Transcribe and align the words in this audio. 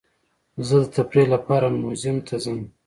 زه 0.67 0.75
د 0.83 0.85
تفریح 0.95 1.27
لپاره 1.35 1.67
میوزیم 1.79 2.17
ته 2.27 2.35
ځم. 2.43 2.59